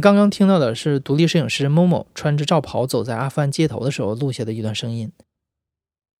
[0.00, 5.10] 刚刚听到的是独立摄影师某某穿着罩袍走在阿富汗街头的时候录下的一段声音。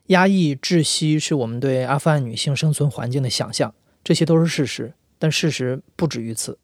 [0.07, 6.59] 压抑、窒息是我们对阿富汗女性生存环境的想象，这些都是事实，但事实不止于此。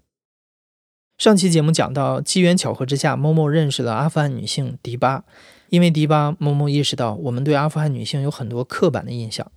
[1.18, 5.24] 上期节目讲到，机缘巧合之下，某某认识了阿富汗女性迪巴。
[5.68, 9.50] 因为迪巴，某某意识到我们对阿富汗女性有很多刻板的印象，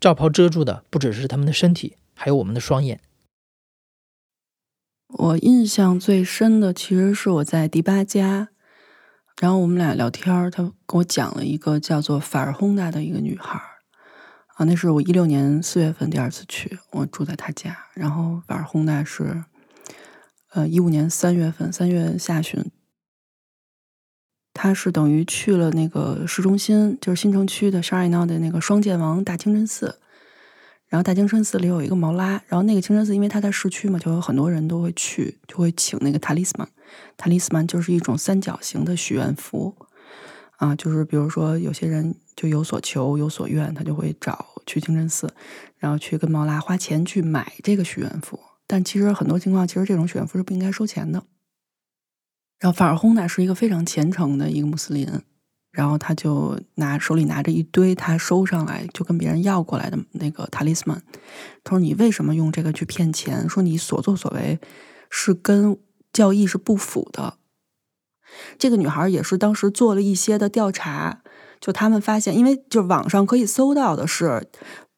[0.00, 3.00] 罩袍遮住的不只是她们的身体，还有我们的双眼。
[5.08, 8.48] 我印象最深的其实是我在迪巴家，
[9.40, 13.58] 然后我们俩聊天，他跟我讲了一个叫做法尔轰达的一个女孩
[14.56, 19.44] 啊，那是我一六年四月份第二次去，我住在他家，然后法尔轰达是
[20.52, 22.70] 呃一五年三月份三月下旬，
[24.52, 29.98] 他是等于去了那个市中心，就是新城区的沙尔闹的那个双剑王大清真寺。
[30.88, 36.68] 然后大清真寺里有一个毛拉，然后那个清真寺因为它在市区嘛，就有很多人都会去，就会请那个塔利斯曼。
[37.16, 39.76] 塔利斯曼就是一种三角形的许愿符
[40.56, 45.30] 啊，就是比如说有些人就有所求、有所愿，他就会找去清真寺，
[45.76, 48.40] 然后去跟毛拉花钱去买这个许愿符。
[48.66, 51.22] 但其实很多情况，其实这种许愿符是不应该收钱的。
[52.58, 55.06] 然后法尔轰呢是一个非常虔诚的一个穆斯林。
[55.78, 61.00] 然后他就拿手里拿着一堆他收上来就跟别人要过来的那个塔利斯曼，
[61.62, 63.48] 他说：“你为什么用这个去骗钱？
[63.48, 64.58] 说你所作所为
[65.08, 65.78] 是跟
[66.12, 67.34] 教义是不符的。”
[68.58, 71.22] 这个女孩也是当时做了一些的调查，
[71.60, 74.48] 就他们发现，因为就网上可以搜到的是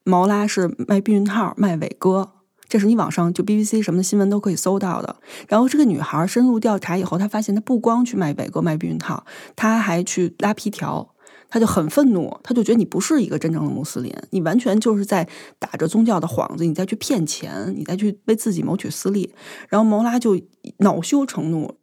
[0.05, 2.40] 毛拉是卖避孕套、卖伟哥。
[2.71, 5.17] 这是你网上就 BBC 什么的新闻都可以搜到的。
[5.49, 9.27] 然后这个女孩深入调查以后，她发现她不光去卖伟哥、卖避孕套，
[9.57, 11.15] 她还去拉皮条。
[11.49, 15.29] 她就很愤怒，她就觉得你不是一个真正的穆斯林，你完全就是在
[15.59, 19.35] 打着宗教的幌子，你再去骗钱，你再去为自己谋取私利。
[19.69, 20.41] 然后毛拉就
[20.79, 21.75] 恼羞成怒，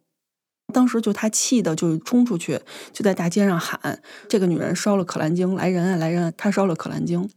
[0.72, 2.60] 当时就他气的就冲出去，
[2.94, 6.24] 就在大街上喊：“这个女人烧了可兰经，来人啊，来人！
[6.24, 6.32] 啊！
[6.34, 7.28] 她烧了可兰经。”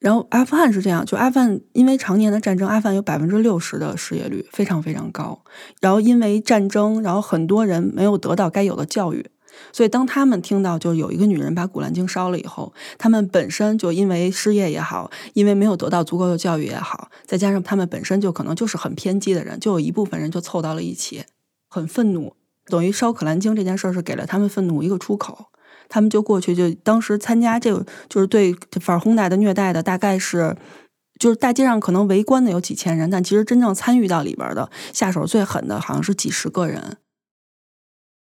[0.00, 5.42] 然后阿富汗是这样，就阿富汗因为常年的战争，阿富汗有百分之六十的失业率，非常非常高。
[5.80, 9.26] 然后因为战争，然后很多人没有得到该有的教育，
[9.72, 21.24] 所以当他们听到就有一个女人把古兰经烧了以后，他们本身就因为失业也好，因为没有得到足够的教育也好，再加上他们本身就可能就是很偏激的人，就有一部分人就凑到了一起，
[21.68, 22.34] 很愤怒，
[22.64, 25.48] 等于烧可兰经这件事儿是给了他们愤怒一个出口。
[25.90, 30.56] 他们就过去，就当时参加这个，就是对法尔轰炸的虐待的，大概是，
[31.18, 36.96] 就是大街上可能围观的有几千人，但其实真正参与到里边的，下手最狠的好像是几十个人。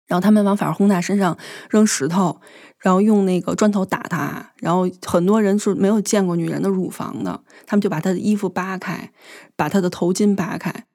[0.07, 1.37] 然后他们往法尔轰炸身上
[1.69, 2.41] 扔石头，
[2.79, 9.11] 然后用那个砖头打他，然后很多人是没有见过女人的乳房的，他们就把她的衣服扒开，
[9.55, 10.85] 把她的头巾扒开。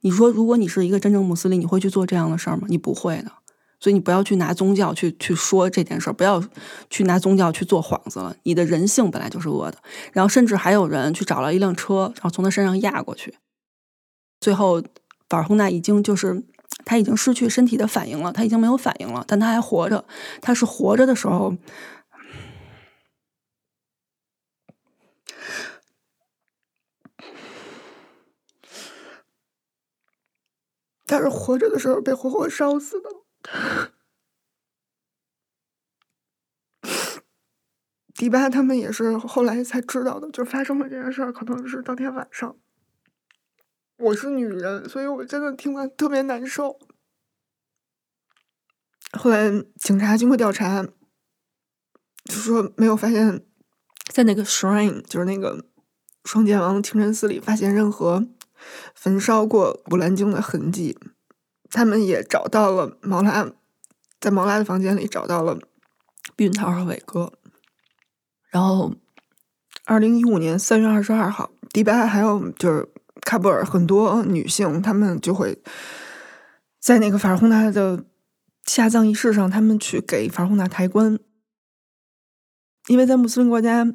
[0.00, 2.66] 你说，如果你是一个真正穆斯林，你会去做这样的事儿吗？
[2.68, 3.32] 你不会的。
[3.82, 6.40] 所以你不要去拿宗教去去说这件事儿，不要
[6.88, 8.36] 去拿宗教去做幌子了。
[8.44, 9.78] 你的人性本来就是恶的。
[10.12, 13.34] 然后甚至还有人去找了一辆车，然后从他身上压过去。
[14.38, 14.80] 最后，
[15.28, 16.44] 法尔洪纳已经就是
[16.84, 20.04] 他已经失去身体的反应了，他已经没有反应了，但他还活着。
[20.40, 21.56] 他是活着的时候，
[31.04, 33.21] 他是活着的时候被活活烧死的。
[38.22, 42.54] 迪巴他们也是后来才知道的，就发生了这件事儿，可能是当天晚上。
[43.98, 46.78] 我是女人，所以我真的听完特别难受。
[49.18, 50.84] 后来警察经过调查，
[52.22, 53.44] 就说没有发现，
[54.12, 55.64] 在那个 shrine，就是那个
[56.24, 58.24] 双剑王清真寺里，发现任何
[58.94, 60.96] 焚烧过《古兰经》的痕迹。
[61.68, 63.50] 他们也找到了毛拉，
[64.20, 65.58] 在毛拉的房间里找到了
[66.36, 67.32] 避孕套和伟哥。
[68.52, 68.94] 然后，
[69.86, 72.86] 二零一五年三月二十二号，迪拜还有就是
[73.22, 75.62] 喀布尔很多女性，她们就会
[76.78, 78.04] 在那个法尔洪纳的
[78.64, 81.18] 下葬仪式上，他们去给法尔洪纳抬棺，
[82.88, 83.86] 因为在穆斯林国家，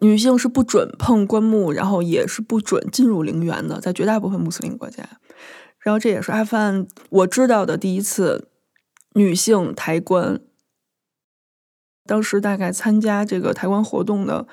[0.00, 5.08] 女性是不准碰棺木，然后也是不准进入陵园的，在绝大部分穆斯林国家。
[5.78, 8.50] 然后这也是阿富汗我知道的第一次
[9.14, 10.40] 女性抬棺。
[12.08, 14.48] 当时大概参加这个抬棺活动的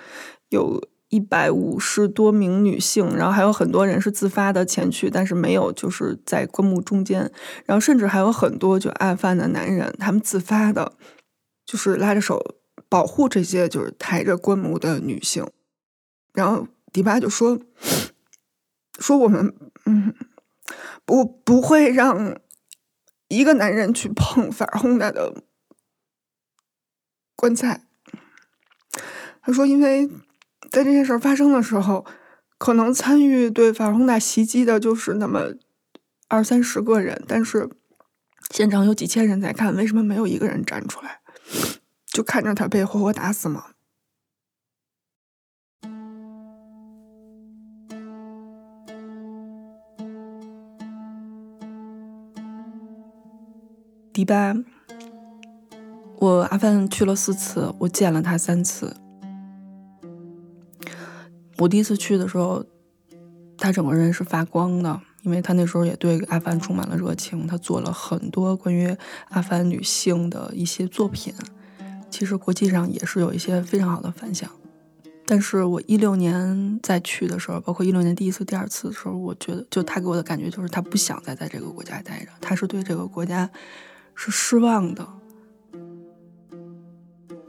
[0.50, 0.80] 有
[1.10, 7.32] 一百五十多名女性，然后还有很多人是自发的前去，但是没有就是在棺木中间。
[7.66, 10.92] 然后甚至还有很多就案犯的男人，他们自发的，
[11.66, 12.58] 就是拉着手。
[12.88, 15.46] 保护这些就是抬着棺木的女性，
[16.34, 17.60] 然后迪巴就说
[19.00, 19.54] ：“说我们
[19.86, 20.14] 嗯，
[21.04, 22.38] 不不会让
[23.28, 25.34] 一个男人去碰法尔洪达的
[27.46, 27.82] 棺材。”
[29.44, 30.08] 他说：“因为
[30.72, 32.04] 在这件事发生的时候，
[32.58, 35.54] 可能参与对法尔洪达袭击的就是那么
[36.28, 37.70] 二三十个人，但是
[38.50, 41.20] 现场有几千人在看，为什么没有一个人站出来？”
[42.08, 43.66] 就看着他被活活打死吗？
[54.12, 54.56] 迪巴，
[56.26, 58.92] 我阿凡去了四次，我见了他三次。
[61.60, 62.66] 我第一次去的时候，
[63.60, 68.98] 他整个人是发光的，因为他那时候也对阿凡充满了热情，他做了很多关于
[69.30, 71.32] 阿凡女性的一些作品。
[72.10, 74.50] 其实国际上也是有一些非常好的反响，
[75.28, 83.48] 但是我一六年再去的时候，包括一六年第一次、第二次的时候，我觉得就他给我的感觉就是他不想再在这个国家待着，他是对这个国家
[84.16, 85.08] 是失望的，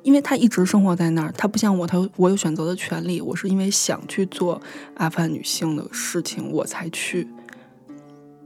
[0.07, 4.63] 因为他一直生活在那儿，他不像我，他我有选择的权利，我是因为想去做
[4.95, 7.27] 阿富汗女性的事情我才去，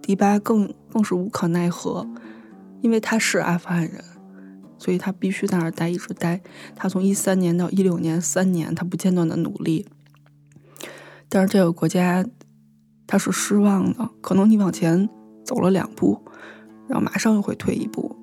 [0.00, 2.08] 迪巴更更是无可奈何，
[2.80, 4.02] 因为他是阿富汗人。
[4.78, 6.40] 所以他必须在那儿待，一直待。
[6.74, 9.86] 他从一三年到一六年三年，他不间断的努力。
[11.28, 12.24] 但是这个国家，
[13.06, 14.08] 他是失望的。
[14.22, 15.06] 可能你往前
[15.44, 16.24] 走了两步，
[16.88, 18.16] 然后马上又会退一步。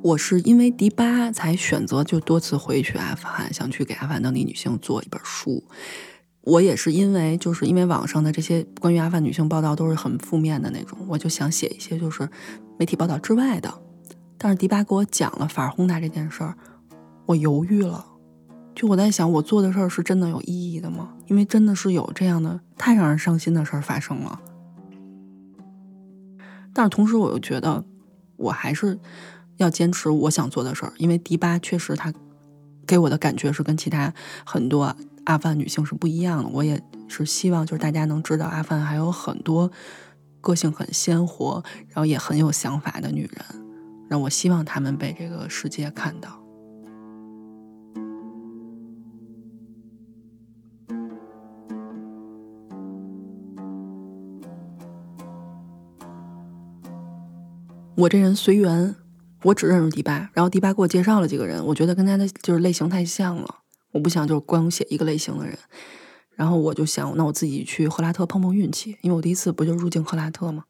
[0.00, 5.64] 我是因为迪巴才选择就多次回去阿富汗，想去给阿富汗当地女性做一本书。
[6.42, 12.28] 我也是因为，就是因为网上的这些关于阿富汗女性报道都是很负面的那种，我就想写一些就是
[12.78, 13.72] 媒体报道之外的。
[14.38, 16.54] 但是迪巴给我讲了法尔轰达这件事儿，
[17.26, 18.06] 我犹豫了。
[18.74, 21.12] 就我在想，我做的事儿是真的有意义的吗？
[21.26, 24.40] 因为真的是有这样的太让人伤心的事儿发生了。
[26.72, 27.84] 但是同时，我又觉得
[28.36, 28.96] 我还是
[29.58, 32.12] 要坚持我想做的事儿，因为迪巴确实他
[32.86, 34.12] 给我的感觉是跟其他
[34.44, 34.96] 很多。
[35.24, 39.70] 阿富汗女性是不一样的，我也是希望就是大家能知道，阿富汗还有很多
[40.40, 43.44] 个性很鲜活，然后也很有想法的女人，
[44.08, 46.42] 让我希望她们被这个世界看到。
[57.96, 58.96] 我这人随缘，
[59.42, 63.56] 我只认识迪巴，然后迪巴给我介绍了几个人，我觉得跟他的就是类型太像了。
[63.92, 65.58] 我不想就是光写一个类型的人，
[66.34, 70.64] 然后我就想，那我自己去赫拉特碰碰运气，因为我第一次不就入境赫拉特吗？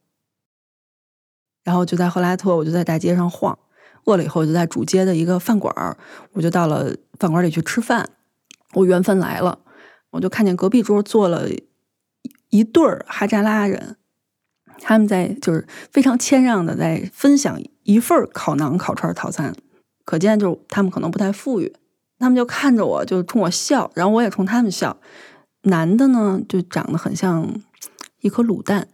[1.64, 3.58] 然后就在赫拉特，我就在大街上晃，
[4.04, 5.98] 饿了以后我就在主街的一个饭馆儿，
[6.32, 8.08] 我就到了饭馆里去吃饭。
[8.74, 9.58] 我缘分来了，
[10.10, 11.48] 我就看见隔壁桌坐了
[12.50, 13.97] 一对儿哈扎拉人，
[14.80, 19.54] 他们在就是非常谦让的在分享一份烤馕烤串套餐，
[20.04, 21.72] 可见就他们可能不太富裕。
[22.18, 24.96] 他们就看着我，就冲我笑，然后我也冲他们笑。
[25.62, 27.60] 男的呢，就长得很像
[28.20, 28.88] 一颗卤蛋，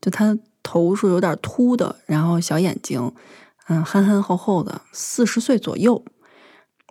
[0.00, 3.12] 就他头是有点秃的，然后小眼睛，
[3.68, 6.02] 嗯，憨憨厚厚的，四十岁左右。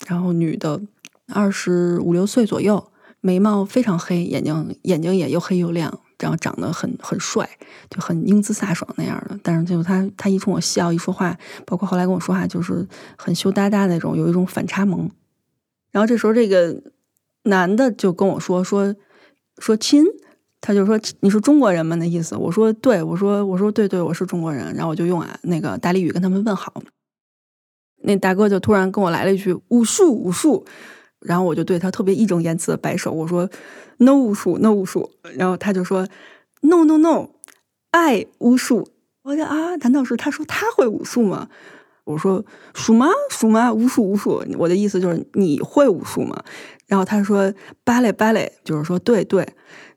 [0.08, 0.80] 然后女的
[1.34, 7.50] 二十五六岁左右，眉毛非常黑，眼睛眼睛也又黑又亮，然后长得很很帅，
[7.90, 9.40] 就很英姿飒爽那样的。
[9.42, 15.10] 但是就他他一冲我笑，一说话，包括后来跟我说话，就是很羞答答那种，有一种反差萌。
[15.92, 16.84] 然后这时候，这个
[17.44, 18.96] 男的就跟我说说
[19.58, 20.04] 说亲，
[20.62, 21.96] 他就说你是中国人吗？
[21.96, 24.74] 那意思，我说对，我说我说对对，我是中国人。
[24.76, 26.82] 然后我就用啊那个大力语跟他们问好。
[28.02, 30.66] 那大哥就突然跟我来了一句武术武术，
[31.22, 33.50] 然后我就对他特别义正言辞的摆手，我说
[33.98, 35.12] no 武术 no 武术。
[35.36, 36.08] 然后他就说
[36.62, 37.30] no no no
[37.92, 38.88] 爱武术。
[39.24, 41.50] 我说啊，难道是他说他会武术吗？
[42.06, 43.08] 我说数吗？
[43.30, 43.72] 数吗？
[43.72, 44.44] 武术，武术。
[44.58, 46.44] 我的意思就是你会武术吗？
[46.88, 49.48] 然后他说芭蕾，芭蕾，就是说对对，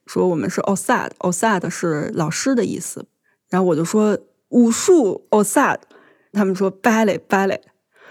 [0.07, 3.07] 说我们是 osad，osad 是老师的意思。
[3.49, 5.79] 然后我就说武术 osad，
[6.33, 7.63] 他们说芭蕾，芭蕾。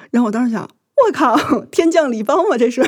[0.09, 0.67] 然后我当时想，
[1.07, 2.57] 我靠，天降礼包吗？
[2.57, 2.81] 这是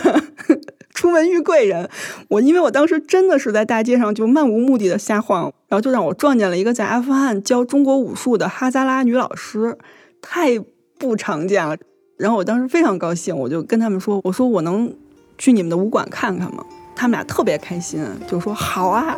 [0.93, 1.89] 出门遇贵人。
[2.29, 9.77] 我因为我当时真的是在大街上就漫无目的的瞎晃，然后就让我撞见了一个在阿富汗教中国武术的哈扎拉女老师，
[10.22, 10.60] 太
[10.98, 11.77] 不常见了。
[12.17, 14.93] 然后我当时非常高兴，我就跟他们说：“我说我能
[15.38, 16.63] 去你们的武馆看看吗？”
[16.96, 19.17] 他们俩特别开心，就说：“好啊。”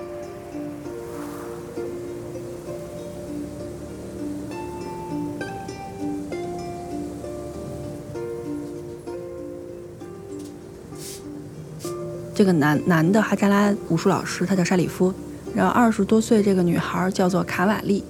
[12.36, 15.12] 这个男男的哈扎拉武术老师，他叫沙里夫，
[15.56, 18.04] 然后二十多岁这个女孩叫做卡瓦利，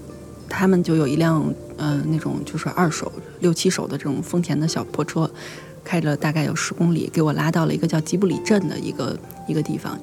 [0.49, 1.45] 他们就有一辆
[1.77, 5.29] 嗯那种就是二手六七手的这种丰田的小破车，
[5.83, 9.15] 开了大概有十公里，给我拉到了一个叫吉布里镇的一个
[9.47, 9.95] 一个地方。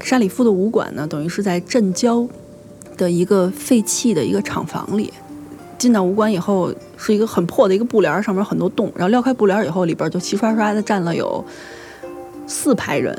[0.00, 2.24] 沙里夫的武馆呢，等于是在镇郊
[2.96, 5.12] 的一个废弃的一个厂房里。
[5.78, 11.44] 进到武馆以后，是一个很破的一个布帘，上面很多洞，然后撩开布帘以后，里边就齐刷刷的站了有。
[12.50, 13.16] 四排人，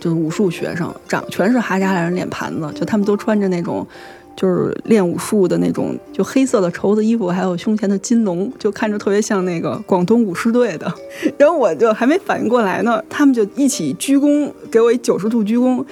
[0.00, 3.86] 就是武术学生，长全是哈扎拉人脸盘子，就他们都穿着那种，
[4.34, 10.90] 就是练武术的那种，就黑色的绸子衣服，还有胸前的金龙，就看着特别像那个广东武狮队的。
[11.36, 15.84] 然后我就还没反应过来呢，他们就一起鞠躬，给我一九十度鞠躬，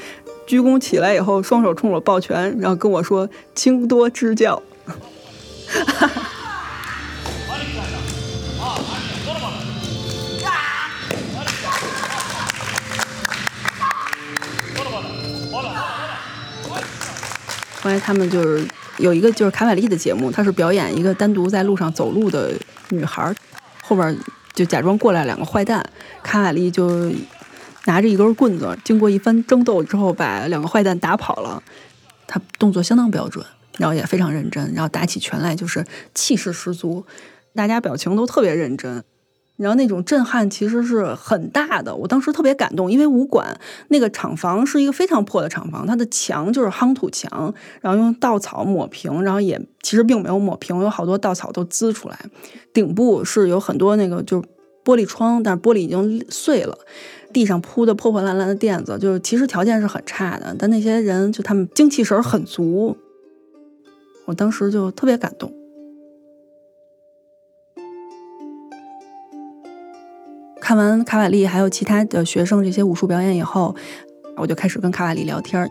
[0.47, 4.61] 鞠躬起来以后，双手冲我抱拳，然后跟我说：“请多指教。”
[17.81, 18.67] 后来他们就是
[18.99, 22.53] 有一个就是卡瓦利的节目，他是表演一个单独在路上走路的
[22.91, 23.35] 女孩，
[23.83, 24.17] 后边
[24.53, 25.85] 就假装过来两个坏蛋，
[26.23, 27.11] 卡瓦利就
[27.87, 31.63] 拿着一根棍子，经过一番争斗之后，把两个坏蛋打跑了。
[32.27, 33.45] 他动作相当标准，
[33.79, 35.85] 然后也非常认真，然后打起拳来就是
[36.15, 37.05] 气势十足，
[37.55, 39.03] 大家表情都特别认真。
[39.61, 43.55] 然后那种震撼其实是很大的，我当时特别感动，因为武馆
[43.89, 47.53] 那个厂房是一个非常破的厂房，它的墙就是夯土墙，
[47.83, 52.19] 然后用稻草抹平，然后也其实并没有抹平，有好多稻草都滋出来。
[52.73, 54.49] 顶部是有很多那个就是
[54.83, 56.79] 玻璃窗，但是玻璃已经碎了，
[57.31, 62.97] 地上铺的破破烂烂的垫子，就是其实条件是很差的，但那些人就他们精气神很足，
[64.25, 65.53] 我当时就特别感动。
[70.71, 73.75] 看完卡瓦利还有其他的学生这些武术表演以后，
[74.37, 75.69] 我就开始跟卡瓦利聊天。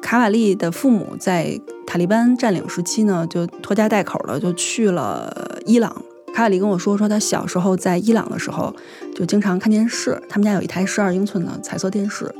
[0.00, 5.94] 卡瓦利的父母在塔利班占领时期呢，就拖家带口的就去了伊朗。
[6.32, 8.74] 卡瓦利跟我说，说他小时候在伊朗的时候，
[9.14, 12.34] 就经常看电视，他们家有一台十二英寸的彩色电视。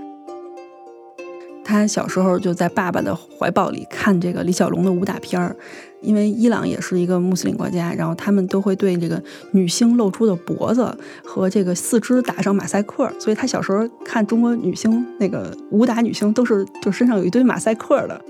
[1.73, 5.57] 他小时候就在爸爸的怀抱里看这个李小龙的武打片儿，
[6.03, 9.21] 因为伊朗也是一个穆斯林国家，然后他们都会对这个
[9.53, 18.21] 女星露出的脖子和这个四肢打上马赛克，所以他小时候看中国女星那个武打女星都是就身上有一堆马赛克的，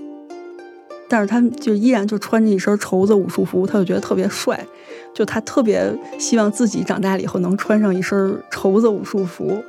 [1.09, 4.65] 但是他就依然就穿着一身绸子武术服，他就觉得特别帅，
[5.13, 9.61] 就他特别希望自己长大了以后能穿上一身绸子武术服。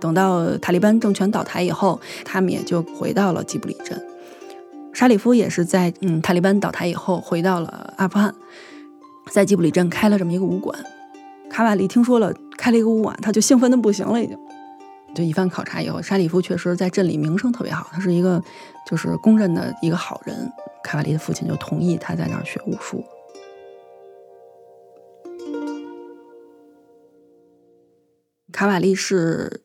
[0.00, 4.00] 等到塔利班政权倒台以后，他们也就回到了吉布里镇。
[4.92, 8.34] 沙里夫也是在嗯塔利班倒台以后回到了阿富汗，
[9.30, 10.76] 在吉布里镇开了这么一个武馆。
[11.48, 14.36] 卡瓦利听说了开了一个武馆，他就兴奋的不行了，已经。
[15.14, 18.42] 就一番考察以后，沙里夫确实在镇里名声特别好，他是一个
[18.88, 20.52] 就是公认的一个好人。
[20.82, 23.04] 卡瓦利的父亲就同意他在那儿学武术。
[28.50, 29.62] 卡瓦利是。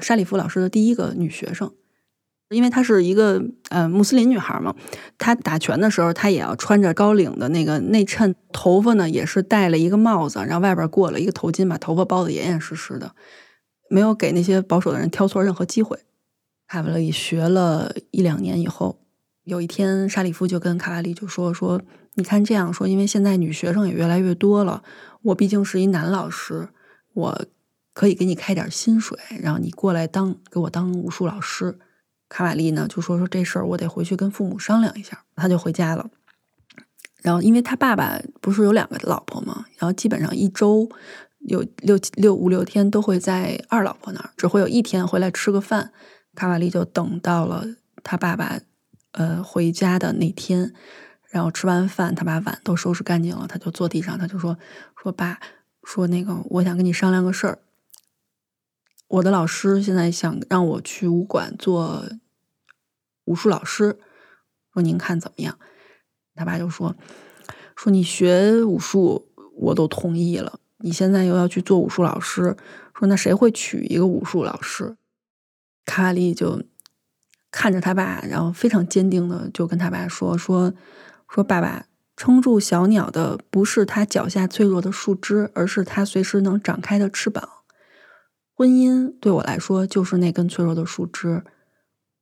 [0.00, 1.72] 沙里夫老师的第一个女学生，
[2.48, 4.74] 因为她是一个呃穆斯林女孩嘛，
[5.18, 13.14] 她打拳的时候，她也要穿着高领的那个内衬，头发呢也是戴了一个帽子，然后外边过了一个头巾，把头发包的严严实实的，
[13.90, 15.98] 没有给那些保守的人挑错任何机会。
[16.66, 18.98] 卡瓦里学了一两年以后，
[19.44, 21.80] 有一天沙里夫就跟卡瓦利就说说，
[22.14, 24.82] 你看这样说，因为现在女学生也越来越多了，
[25.22, 26.68] 我毕竟是一男老师，
[27.12, 27.44] 我。
[27.92, 31.78] 可以给你开点薪水，然后你过来当给我当武术老师。
[32.28, 35.22] 卡瓦利呢就说说这事儿，我得回去跟父母商量一下。
[35.36, 36.08] 他就回家了。
[37.20, 39.66] 然后因为他爸爸不是有两个老婆吗？
[39.76, 40.88] 然后基本上一周
[41.40, 45.92] 有六七六五六天都会在二老婆那儿，只会有一天回来吃个饭。
[46.34, 47.66] 卡瓦利就等到了
[48.02, 48.58] 他爸爸
[49.12, 50.72] 呃回家的那天，
[51.28, 54.56] 然后吃完饭，他把碗都收拾干净了，他就坐地上，他就说
[54.96, 55.38] 说爸，
[55.84, 57.58] 说那个我想跟你商量个事儿。
[59.12, 62.02] 我的老师现在想让我去武馆做
[63.26, 63.98] 武术老师，
[64.72, 65.58] 说您看怎么样？
[66.34, 66.96] 他爸就说
[67.76, 72.56] ：“说你学武术我都同意了，你现在又要去做武术老师，
[72.94, 74.96] 说那谁会娶一个武术老师？”
[75.84, 76.62] 卡瓦利就
[77.50, 80.72] 看着他爸，然后非常坚定的就跟他爸说：“说
[81.28, 81.84] 说爸爸，
[82.16, 87.46] 撑住小鸟的不是它脚下脆弱的树枝，而是它随时能展开的翅膀。
[88.62, 91.42] 婚姻对我来说就是那根脆弱的树枝。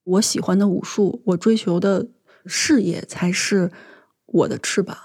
[0.05, 2.09] 我喜欢的武术，我追求的
[2.47, 3.71] 事业才是
[4.25, 4.97] 我的翅膀。”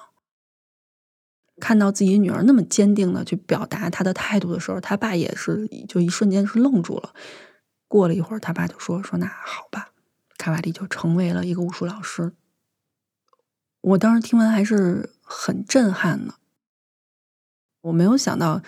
[1.59, 7.13] 看到自己女儿那么坚定的去表达她的态度的时候，他爸也是就一瞬间是愣住了。
[7.89, 9.91] 过了一会儿，他爸就说：“说那好吧，
[10.37, 12.31] 卡瓦利就成为了一个武术老师。”
[13.83, 16.35] 我当时听完还是很震撼的。
[17.81, 18.61] 我没有想到，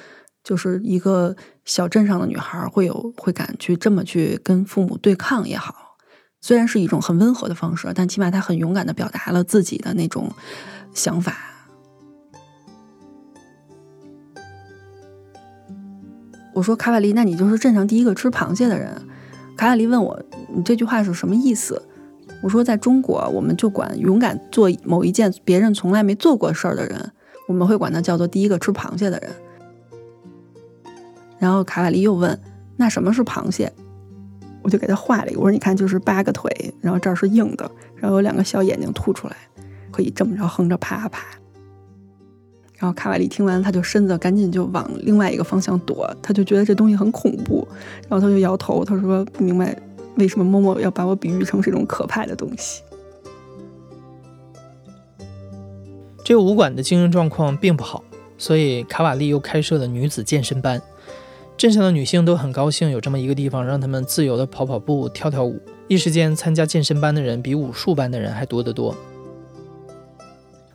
[0.48, 1.36] 就是一个
[1.66, 5.98] 小镇上的女孩会有会敢去这么去跟父母对抗也好，
[6.40, 10.32] 虽然是一种很温和的方式，但起码她很勇敢的表达了自己的那种
[10.94, 11.36] 想法。
[16.54, 19.02] 我说：“卡瓦利，那你就是镇上第一个吃螃蟹的人。”
[19.58, 20.24] 卡瓦利问我
[20.56, 21.84] ：“你这句话是什么意思？”
[22.42, 27.12] 我说：“在中国，我们就管勇敢做某一件别人从来没做过事儿的人，
[27.50, 29.30] 我们会管他叫做第一个吃螃蟹的人。”
[31.40, 32.40] 然后卡瓦利又问
[32.78, 33.72] ：“那什么是螃蟹？”
[34.64, 36.52] 我就给他画了一个，我说：“你看，就是八个腿，
[36.82, 39.36] 然后这儿是硬的，然后有两个小眼睛凸出来，
[39.92, 41.26] 可以这么着横着爬爬。”
[42.78, 47.68] 然后卡瓦利听完，他就身子赶紧就往另外一个方向躲，他就觉得这东西很恐怖，
[48.08, 49.76] 然后他就摇头，他说不明白
[50.18, 52.84] 为什么默默要把我比喻成这种可怕的东西。
[56.24, 58.04] 这个武馆的经营状况并不好，
[58.38, 60.80] 所以卡瓦利又开设了女子健身班，
[61.58, 68.96] 镇上的女性都很高兴有这么一个地方，让她们自由的跑跑步、跳跳舞，一时间参加健身班的人比武术班的人还多得多。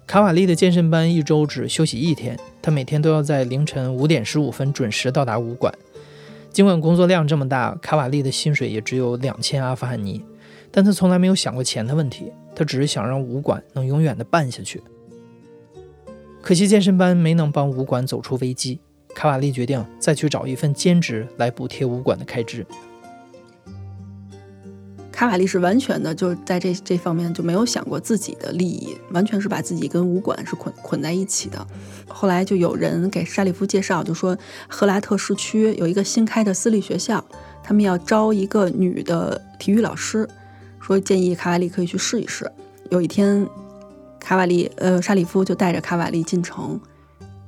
[0.08, 5.72] 卡瓦利的健身班一周只休息一天，他每天都要在凌晨五点十五分准时到达武馆。
[6.50, 10.20] 尽管工作量这么大，卡瓦利的薪水也只有两千阿富汗尼，
[10.72, 14.82] 但他从来没有想过钱的问题，他只是想让武馆能永远的办下去。
[16.42, 18.80] 可惜健身班没能帮武馆走出危机，
[19.14, 22.66] 卡瓦利决定再去找一份兼职来补贴武馆的开支。
[25.10, 31.64] 卡瓦利是完全的，就在这这方面就没有想过自己的利益，完全是把自己跟武馆是捆捆在一起的。
[32.08, 37.24] 后来就有人给沙利夫介绍，就说赫拉特市区有一个新开的私立学校，
[37.62, 40.28] 他们要招一个女的体育老师，
[40.80, 42.50] 说建议卡瓦利可以去试一试。
[42.90, 43.46] 有一天，
[44.18, 46.80] 卡瓦利呃沙利夫就带着卡瓦利进城，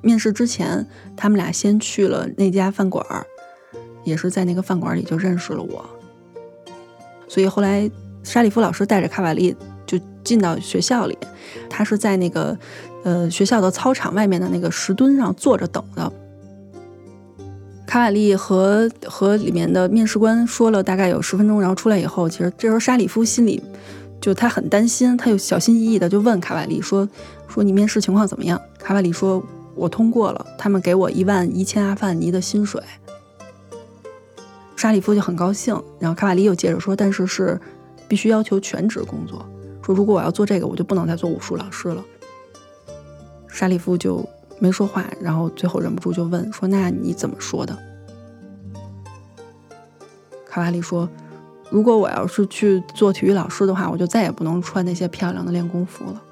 [0.04, 0.86] 面试之前，
[1.16, 3.26] 他们俩先去了那家饭馆儿，
[4.04, 5.84] 也是在那个饭馆里就认识了我。
[7.26, 7.90] 所以后来，
[8.22, 11.16] 沙利夫老师带着卡瓦利就进到学校里，
[11.68, 12.56] 他是在那个
[13.02, 16.12] 呃学校的操场外面的那个石墩上坐着等的。
[17.86, 23.62] 卡瓦利和和里面的面试官说了大概有十分钟，然后出来以后，其实这时候沙里夫心里
[24.20, 27.08] 就他很担心，他又小心翼翼的就问卡瓦利说
[27.48, 29.42] ：“说你面试情况怎么样？”卡瓦利说
[29.74, 32.82] ：“我通过了，他们给我一万一千阿范尼的薪水。”
[34.76, 37.58] 沙利夫就很高兴，然后卡瓦利又接着说：“但是是
[38.06, 39.44] 必须要求全职工作，
[39.82, 42.04] 说如果我要做这个，我就不能再做武术老师了。”
[43.48, 44.24] 沙利夫就
[44.58, 47.78] 没说话，然后最后忍不住就问说：“那你怎么说的？”
[50.44, 51.08] 卡瓦利说
[51.70, 56.22] ：“如果我要是去做体育老师的话，我就再也不能穿那些漂亮的练功服了。”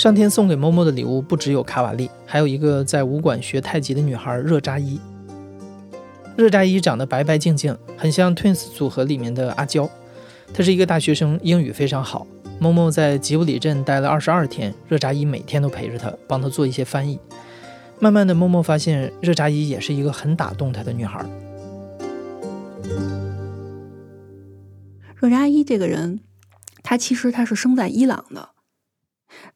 [0.00, 4.98] 上天送给默默的礼物不只有卡瓦利，还有一个在武馆学太极的女孩热扎伊。
[6.38, 9.86] 热扎伊长得白白净净，很像 Twins 组合里面的阿娇。
[10.54, 12.26] 她是一个大学生，英语非常好。
[12.58, 17.18] 默默在吉布里镇待了二十二天，热扎伊每天都陪着她，帮她做一些翻译。
[17.98, 21.22] 慢慢的，默默发现热扎伊也是一个很打动她的女孩。
[25.16, 26.20] 热扎伊这个人，
[26.82, 28.48] 她其实她是生在伊朗的。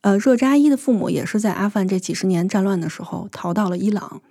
[0.00, 4.22] 呃，热扎伊的父母也是在阿富汗这几十年战乱的时候逃到了伊朗。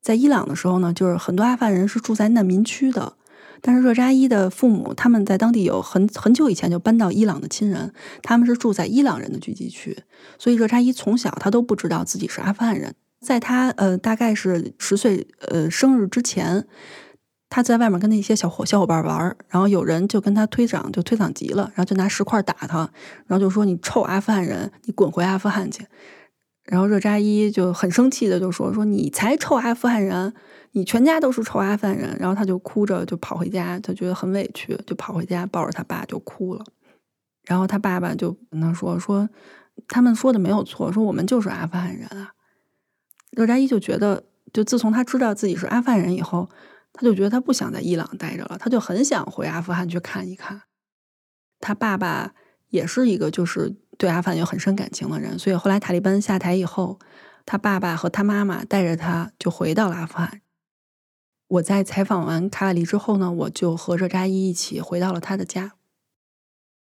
[0.00, 3.14] 在伊朗的时候呢，就是很多阿富汗人是住在难民区的。
[3.60, 9.98] 但是热扎伊的父母他们在当地有很很久以前就搬到伊朗的亲人，他们是住在伊朗人的聚集区，
[10.38, 12.94] 所以热扎伊从小他都不知道自己是阿富汗人。
[13.20, 16.66] 在他呃大概是十岁呃生日之前。
[17.50, 22.78] 他在外面跟那些小伙小伙伴玩，然后有人就跟他推搡，就推搡急了，然后就拿石块打他，
[23.26, 25.86] 然后就说：“你臭阿富汗人，你滚回阿富汗去。”
[26.64, 30.34] 然后热扎伊就很生气的就说：“说你才臭阿富汗人，
[30.72, 36.62] 你全家都是臭阿富汗人。”然后他就哭着就跑回家，他觉得很委屈，就跑回家抱着他爸就哭了。
[37.46, 39.26] 然后他爸爸就跟他说：“说
[39.88, 42.32] 他们说的没有错，说我们就是阿富汗人啊。”
[43.32, 46.50] 热扎伊就觉得，就自从他知道自己是阿富汗人以后，
[46.92, 50.62] 他就觉得他不想在伊朗待着了，他就很想回阿富汗去看一看。
[51.60, 52.34] 他爸爸
[52.68, 56.98] 也是一个就是对阿富汗有很深感情的人，所以后来塔利班下台以后，
[57.46, 60.42] 他爸爸和他妈妈带着他就回到了阿富汗。
[61.48, 65.72] 我在采访完卡瓦利之后呢，我就和热扎伊一起回到了他的家。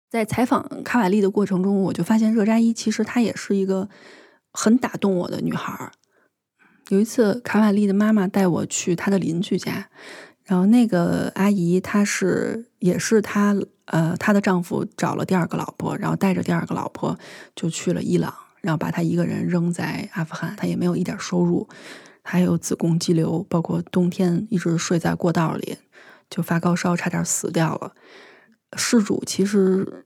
[0.08, 3.88] 在采访卡瓦利的过程中，我就发现热扎伊其实她也是一个
[4.52, 5.92] 很打动我的女孩。
[6.88, 9.88] 有一次，卡瓦利的妈妈带我去她的邻居家，
[10.44, 17.18] 然后那个阿姨她是也是她呃她的丈夫找了第二个老婆，然后带着第二个老婆
[17.56, 21.68] 就去了伊朗，然后把她一个人扔在阿富汗，她也没有一点收入，
[22.22, 25.78] 还有子宫肌瘤，包括冬天一直睡在过道里，
[26.30, 27.92] 就发高烧，差点死掉了。
[28.76, 30.04] 事主其实。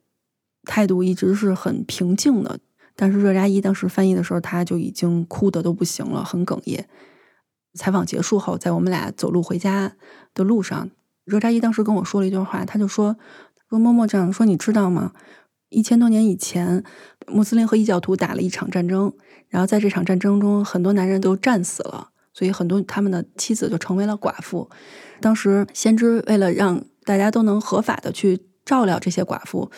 [0.67, 2.61] 态度一直是很平静的，
[3.01, 6.87] 但是热扎伊当时翻译的时候，他就已经哭的都不行了，很哽咽。
[7.73, 9.95] 采访结束后，在我们俩走路回家
[10.35, 10.91] 的路上，
[11.25, 13.17] 热扎伊当时跟我说了一段话，他就说
[13.71, 15.15] ：“说默默这样说，你知道吗？
[15.71, 16.85] 一千多年以前，
[17.27, 19.11] 穆斯林和异教徒打了一场战争，
[19.49, 24.69] 然后在这场战争中，很多男人都战死了，所以很多他们的妻子就成为了寡妇。
[25.23, 29.71] 当时先知为了让大家都能合法的去照料这些寡妇。”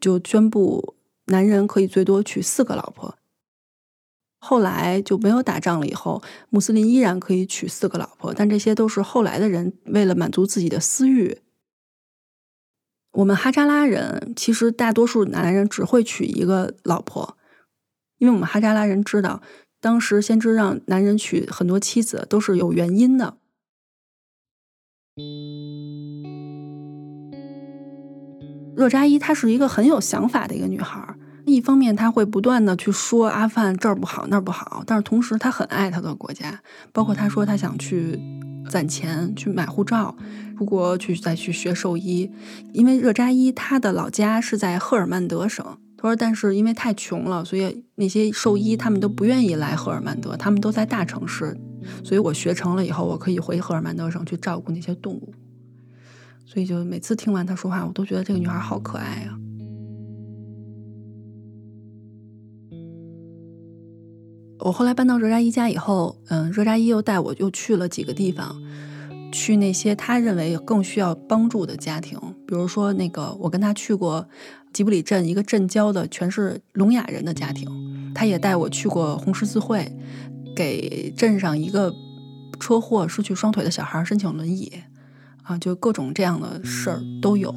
[0.00, 0.94] 就宣布，
[1.30, 3.16] 男人可以最多娶四个老婆。
[4.42, 11.38] 后来就没有打仗了，以后穆斯林依然可以娶四个老婆，但这些都是后来的人为了满足自己的私欲。
[13.12, 17.36] 我们哈扎拉人其实大多数男人只会娶一个老婆，
[18.18, 19.42] 因为我们哈扎拉人知道，
[19.80, 23.36] 当时先知让男人娶很多妻子都是有原因的。
[28.74, 31.14] 热扎伊她是一个很有想法的一个女孩，
[31.50, 36.60] 一方面他会不断的去说阿富汗这儿不好那儿不好，但是同时他很爱他的国家，
[36.92, 38.20] 包括他说他想去
[38.68, 40.14] 攒钱去买护照，
[40.56, 42.30] 出国去再去学兽医，
[42.72, 45.64] 因为热扎伊他的老家是在赫尔曼德省，
[45.96, 51.56] 他说但是因为太穷了，所以那些兽医他们都不愿意来赫尔曼德，他们都在大城市，
[52.04, 55.32] 所以我学成了以后，我可以回赫尔曼德省去照顾那些动物。
[56.46, 59.39] 所以，就每次听完他说话，我都觉得这个女孩好可爱呀。
[64.62, 68.60] 我后来搬到热扎伊家以后，嗯，热扎伊又带我又去了几个地方，
[69.32, 74.28] 去那些他认为更需要帮助的家庭，比如说那个我跟他去过
[74.72, 77.68] 吉布里镇一个镇郊的全是聋哑人的家庭，
[78.14, 79.90] 他也带我去过红十字会，
[80.54, 81.94] 给镇上一个
[82.58, 84.72] 车祸失去双腿的小孩申请轮椅。
[85.42, 87.52] 啊，就各种这样的事儿都有。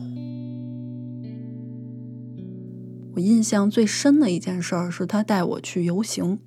[3.14, 6.40] 我印象最深的一件事儿是他带我去游行，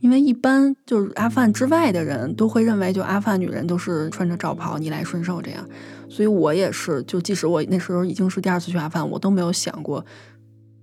[0.00, 5.68] 因为一般就是阿富汗之外的人都会认为，就阿富汗女人都是穿着罩袍、逆来顺受这样，
[6.08, 10.04] 所以我也是，就即使我那时候已经是第二次去阿富汗，我都没有想过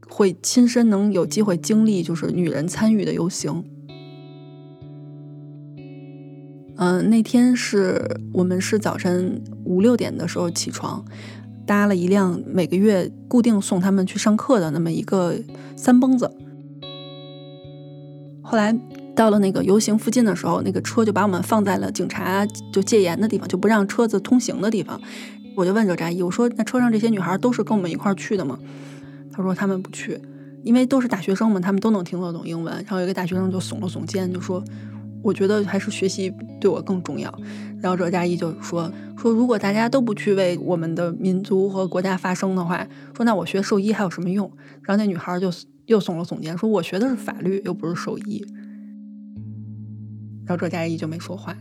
[0.09, 3.63] 会亲身能有机会经历就是女人参与的游行。
[6.75, 11.05] 嗯，那天是我们是早晨五六点的时候起床，
[11.67, 15.35] 搭了一辆每个月固定送他们去上课的那么一个
[15.77, 16.29] 三蹦子。
[18.41, 18.77] 后来
[19.15, 24.99] 到了那个游行附近的时候，那个车就把我们放在了警察就戒严的地方，就不让车子通行的地方。
[25.55, 28.57] 我就问热扎伊，我说：“那车上这些女孩都是跟我们一块儿去的吗？”
[29.31, 30.19] 他说：“他们不去，
[30.63, 34.63] 因为都是大学生嘛，他们都能听得懂英文。”然后有一个大学生就耸了耸肩，就说。
[35.21, 37.33] 我觉得还是学习对我更重要。
[37.81, 44.51] 然后热扎伊就说说，如果大家都不去为我们的民族和国家发声的话，说那我学兽医还有什么用？
[44.81, 45.49] 然后那女孩就
[45.85, 48.45] 又耸了耸肩，说我学的是法律，又不是兽医。
[50.45, 51.57] 然后热扎伊就没说话。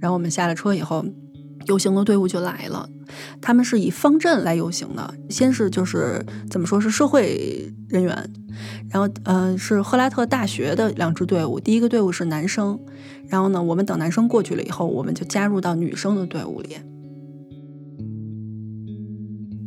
[0.00, 1.04] 然后我们下了车以后。
[1.66, 2.88] 游行的队伍就来了，
[3.40, 5.12] 他们是以方阵来游行的。
[5.28, 8.32] 先是就是怎么说是社会人员，
[8.88, 11.58] 然后嗯是赫拉特大学的两支队伍。
[11.58, 12.78] 第一个队伍是男生，
[13.26, 16.76] 然后呢我们等男生过去了以后，我们就加入到女生的队伍里。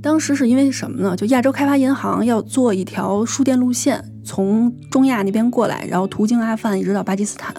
[0.01, 1.15] 当时是因为什么呢？
[1.15, 7.53] 就亚洲开发银行要做一条输电路线，从中亚那边过来，然后途经阿富汗一直到巴基斯坦。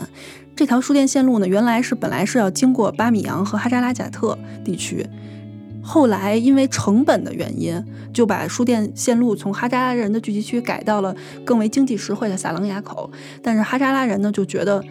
[0.57, 5.07] 这条输电线路呢，原来是本来是要经过巴米扬和哈扎拉贾特地区，
[5.83, 13.11] 后来因为成本的原因，就把输电线路从哈扎拉人的聚集区改到了更为经济实惠的萨楞雅口。
[13.43, 14.83] 但是哈扎拉人呢，就觉得，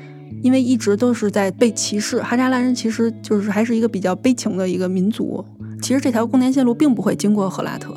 [0.44, 5.44] 因为一直都是在被歧视，哈扎拉人其实就是还是一个比较悲情的一个民族。
[5.82, 7.96] 其实这条供电线路并不会经过赫拉特，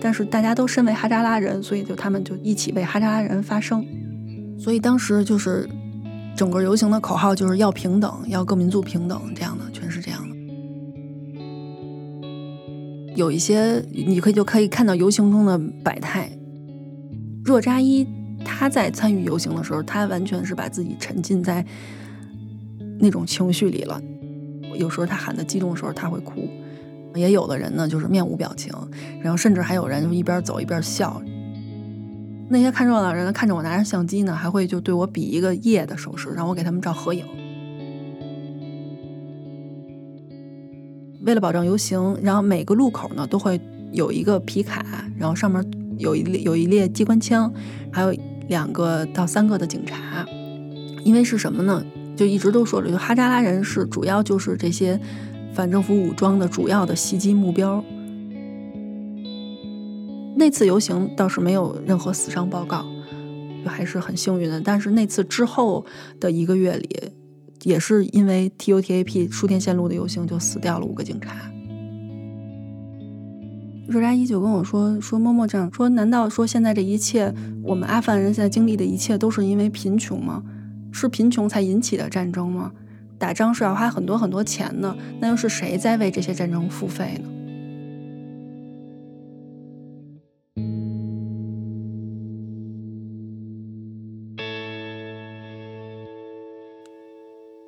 [0.00, 3.84] 但是大家都身为哈扎拉人，所以就他们就一起为哈扎拉人发声。
[4.58, 5.68] 所以当时就是
[6.36, 10.36] 整个游行的口号就是要平等，要各民族平等，这样的全是这样的。
[13.14, 16.30] 有一些你可以就可以看到游行中的百态。
[17.44, 18.06] 若扎伊
[18.44, 21.64] 他在参与游行的时候，他完全是把自己沉浸在
[22.98, 24.00] 那种情绪里了。
[24.74, 26.42] 有时候他喊的激动的时候，他会哭；
[27.18, 28.72] 也有的人呢，就是面无表情，
[29.20, 31.22] 然后甚至还有人就一边走一边笑。
[32.48, 37.24] 那些看热闹的人看着我拿着相机呢，还会就对我比一个耶的手势，让我给他们照合影。
[41.24, 44.84] 为了保证游行，然后每个路口呢都会有一个皮卡，
[45.18, 45.64] 然后上面
[45.98, 47.52] 有一列有一列机关枪，
[47.90, 48.14] 还有
[48.48, 50.24] 两个到三个的警察。
[51.02, 51.84] 因为是什么呢？
[52.16, 55.00] 就一直都说着，就哈扎拉人是主要就是这些
[55.56, 57.82] 反政府武装的主要的袭击目标。
[60.36, 62.84] 那次游行倒是没有任何死伤报告，
[63.64, 64.60] 就还是很幸运的。
[64.60, 65.86] 但是那次之后
[66.20, 66.88] 的一个月里。
[67.62, 71.34] 也是因为 TUTAP 书店线路的游行，就死掉了五个警察。
[73.88, 80.44] 热扎伊就跟我说：“说默默这样说，难道说现在这一切，我们阿富汗人现在经历的一切，都是因为贫穷吗？
[80.92, 82.70] 是贫穷才引起的战争吗？
[83.18, 87.30] 打仗是要花很多很多钱的，那又是谁在为这些战争付费呢？”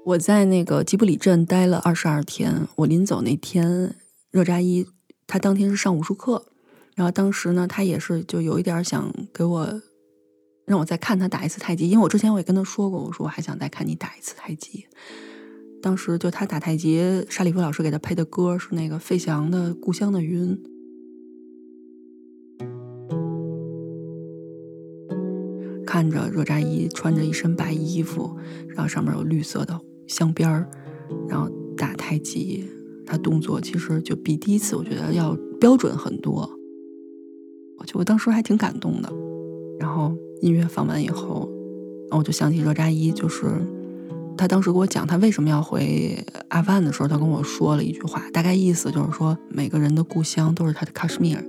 [0.05, 2.67] 我在那个吉布里镇待了二十二天。
[2.77, 3.95] 我临走那天，
[4.31, 4.87] 热扎伊
[5.27, 6.47] 他当天是上武术课，
[6.95, 9.83] 然后当时呢，他也是就有一点想给我
[10.65, 14.87] 让我再看他打一次太极，因为我之前我也跟他说过，我说我还想再看你打一次太极。
[15.81, 20.57] 当时就他打太极，沙里夫老师给他配的歌是那个费翔的《故乡的云》，
[25.87, 28.37] 看着热扎伊穿着一身白衣服，
[28.69, 29.81] 然后上面有绿色的。
[30.07, 30.69] 镶边儿，
[31.29, 32.65] 然后打太极，
[33.07, 36.51] 他动作其实就比第一次我觉得要标准很多，
[37.79, 39.13] 我就我当时还挺感动的。
[39.79, 41.49] 然后音乐放完以后，
[42.11, 43.47] 我就想起热扎伊，就是
[44.39, 51.45] 他当时给我讲他为什么要回阿富汗的时候，他跟我说了一句话，大概意思就是说每个人的故乡都是他的喀什米尔，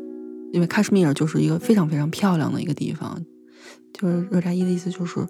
[0.52, 3.24] 因为喀什米尔就是一个非常非常漂亮的一个地方，
[3.94, 5.26] 就是热扎伊的意思就是。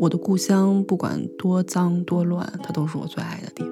[0.00, 3.67] 我的故乡不管多脏多乱，它都是我最爱的地方。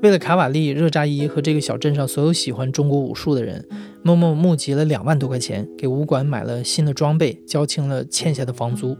[0.00, 3.66] 为了卡瓦利、热扎伊和这个小镇上所有喜欢中国武术的人，
[4.02, 8.96] 默默募集了两万多块钱，给武馆买了新的装备，交清了欠下的房租。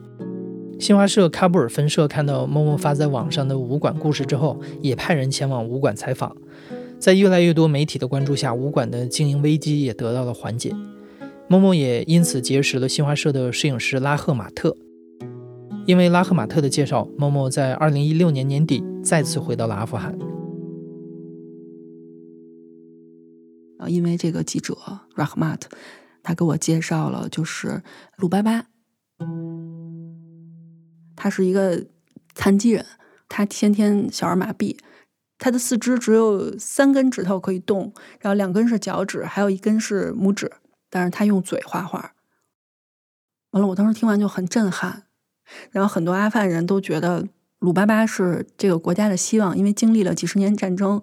[0.81, 6.37] 新华社喀布尔分社看到默默发在网上的武馆故事之后，也派人前往武馆采访。
[6.99, 10.75] 在越来越多媒体的关注下，武馆的经营危机也得到了缓解。
[11.47, 14.77] 默默也因此结识了新华社的摄影师拉赫马特。
[15.87, 20.19] 因为拉赫马特的介绍，默默在2016年年底再次回到了阿富汗。
[23.89, 24.77] 因为这个记者
[25.17, 25.63] Rahmat，
[26.23, 27.83] 他给我介绍了，就是
[28.17, 28.67] 鲁巴巴，
[31.17, 31.87] 他是一个
[32.35, 32.85] 残疾人，
[33.29, 34.77] 他先天小儿麻痹。
[35.41, 40.51] 他的四肢只有三根指头可以动，然后两根是脚趾，还有一根是拇指。
[40.91, 42.15] 但是他用嘴画画。
[43.51, 45.05] 完了，我当时听完就很震撼。
[45.71, 47.27] 然后很多阿富汗人都觉得
[47.61, 51.01] 鲁巴巴是这个国家的希望，因为经历了几十年战争，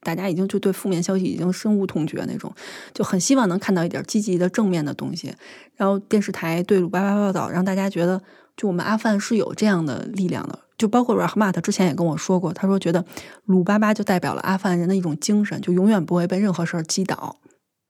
[0.00, 2.52] 大家已经就对负面消息已经深恶痛绝那种，
[2.94, 5.34] 就很希望能看到一点积极的正面的东西。
[5.74, 8.22] 然后电视台对鲁巴巴报道，让大家觉得
[8.56, 10.60] 就我们阿富汗是有这样的力量的。
[10.78, 13.02] 就包括 Rahmat 之前也跟我说过，他说觉得
[13.46, 17.40] 鲁巴巴就代表了阿富汗人的一种精神，就永远不会被任何事儿击倒。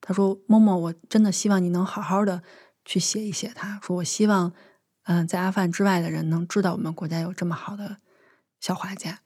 [0.01, 2.43] 他说：“默默，我真的希望你能好好的
[2.85, 4.53] 去写一写。”他说：“我希望，
[5.07, 7.97] 嗯，在阿富汗之外的人能知道我们国家有这么好的
[8.61, 9.19] 小画家。”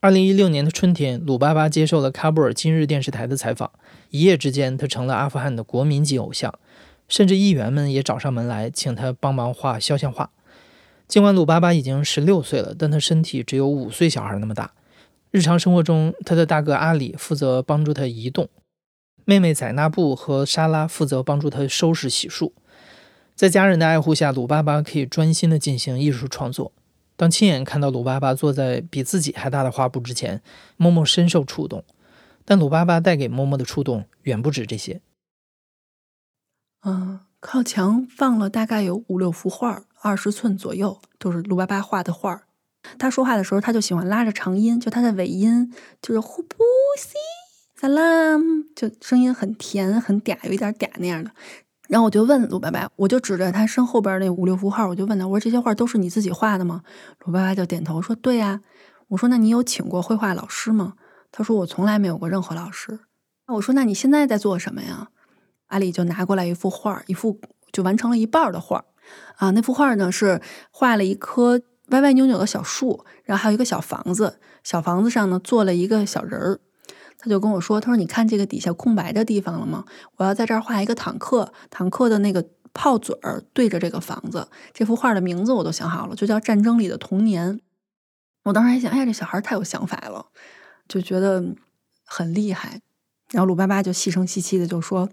[0.00, 3.72] 二零一六年的春天，鲁巴巴接受了喀布尔今日电视台的采访，
[4.10, 6.56] 一夜之间，他成了阿富汗的国民级偶像，
[7.08, 10.30] 甚至议员们也找上门来请他帮忙画肖像画。
[11.08, 14.70] 尽管鲁巴巴已经十六岁了，但他身体只有五岁小孩那么大。
[15.32, 18.48] 日常生活中，他的大哥阿里负责帮助他移动，
[19.24, 22.52] 妹妹宰纳布和莎拉负责帮助他收拾洗漱。
[23.34, 26.70] 在家人的爱护下，鲁巴巴可以专心的进行艺术创作。
[27.18, 30.40] 当亲眼看到鲁巴巴坐在比自己还大的画布之前，
[30.76, 31.84] 默默深受触动。
[32.44, 35.00] 但鲁巴巴带给默默的触动远不止这些。
[36.84, 42.44] 嗯，靠墙放了大概有五六幅画，二十寸左右，都是鲁巴巴画的画。
[43.00, 46.58] 他说话的时候，他就喜欢拉着长音，就他的尾音就是呼布
[46.96, 47.14] 西
[47.74, 48.38] 萨拉，
[48.76, 51.32] 就声音很甜很嗲，有一点嗲那样的。
[51.88, 56.82] 然后我就问鲁白白，我就指着他身后边那五六幅画，我就问他，我说这些画都是你自己画的吗？
[57.24, 58.60] 鲁白白就点头说对呀。
[59.08, 60.92] 我说那你有请过绘画老师吗？
[61.32, 63.00] 他说我从来没有过任何老师。
[63.46, 65.08] 那我说那你现在在做什么呀？
[65.68, 67.40] 阿里就拿过来一幅画，一幅
[67.72, 68.84] 就完成了一半的画
[69.36, 69.50] 啊。
[69.52, 76.60] 那幅画呢是画了一棵歪歪扭扭的小树，然后还有一个小房子，小房子上呢坐了一个小人儿。
[77.18, 79.84] 他就跟我说：“他说你看这个底下空白的地方了吗？
[80.16, 84.48] 我要在这儿画一个坦克，坦克的那个炮嘴儿对着这个房子。
[84.72, 87.54] 这幅画的名字我都想好了，就叫《战争里的童年》。
[88.44, 90.26] 我当时还想，哎呀，这小孩太有想法了，
[90.86, 91.44] 就觉得
[92.06, 92.80] 很厉害。
[93.30, 95.08] 然后鲁巴巴就细声细气的就说。”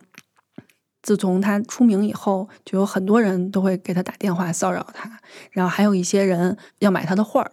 [1.01, 5.19] 自从他出名以后，就有很多人都会给他打电话骚扰他，
[5.51, 7.51] 然后还有一些人要买他的画儿，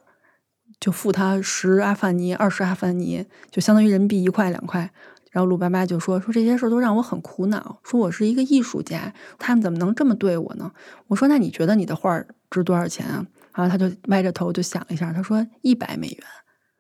[0.82, 4.90] 就付他十阿凡尼、二十阿凡尼，就相当于人民币一块两块。
[5.30, 10.72] 然后鲁巴巴就说：“说这些事儿都让我很苦恼，说我是一个艺术家，他们怎么能这么对我呢？”
[11.06, 16.24] 我说：“那你觉得你的画值多少钱啊？”然后他就歪着头就想了一下，他说：“一百美元。”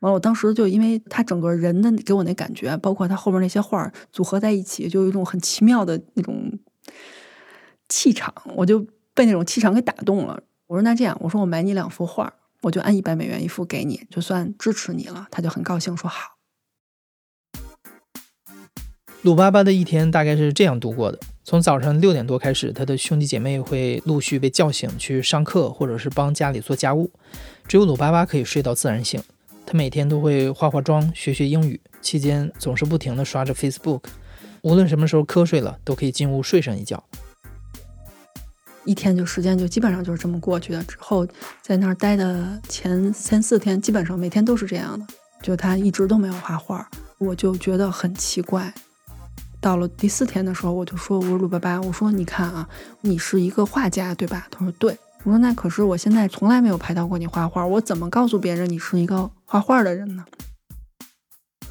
[0.02, 6.58] 完了，我当时就因为他整个人的给我那感觉，包括他后边那些画组合在一起，就有一种很奇妙的那种
[7.88, 8.84] 气场，我就
[9.14, 10.42] 被那种气场给打动了。
[10.66, 15.28] 我说那这样，我说我买你两幅画，我就按一百美元一副给你，就算支持你了。
[15.30, 16.38] 他就很高兴说好。
[19.22, 27.08] 鲁巴巴的一天大概是这样度过的：从早上六点多开始，他的兄弟姐妹会陆续被叫醒去上课，或者是帮家里做家务，
[27.68, 29.22] 只有鲁巴巴可以睡到自然醒。
[29.64, 34.02] 他每天都会化化妆、学学英语，期间总是不停地刷着 Facebook。
[34.62, 37.02] 无论什么时候瞌睡了，都可以进屋睡上一觉。
[38.84, 40.82] 一天就时间就基本上就是这么过去的。
[40.84, 41.26] 之后
[41.60, 45.06] 在那儿待的前三四天，基本上每天都是这样的。
[45.42, 48.72] 就他一直都没有画画，我就觉得很奇怪。
[49.60, 52.68] 到了第四天的时候，我就说：“我说鲁爸爸，我说你看啊，
[53.00, 60.24] 你是一个画家对吧？”他说：“对。”我说那可是我现在从来没有拍到过你画画，我怎么告诉别人你是一个画画的人呢？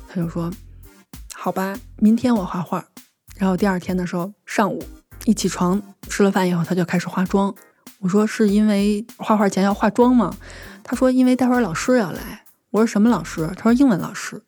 [0.07, 0.49] 他就说
[1.33, 2.85] ：“好吧，明天我画画。”
[3.35, 4.81] 然后第二天的时候上午
[5.25, 7.53] 一起床吃了饭以后，他就开始化妆。
[7.99, 10.35] 我说：“是因为画画前要化妆吗？”
[10.83, 14.41] 他说：“因为待会儿老师要来。”我说：“什么老师？”他说：“英文老师。”